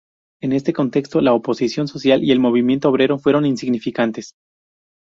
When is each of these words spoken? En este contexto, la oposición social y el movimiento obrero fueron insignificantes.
En 0.41 0.51
este 0.53 0.73
contexto, 0.73 1.21
la 1.21 1.31
oposición 1.31 1.87
social 1.87 2.23
y 2.23 2.31
el 2.31 2.39
movimiento 2.39 2.89
obrero 2.89 3.19
fueron 3.19 3.45
insignificantes. 3.45 4.33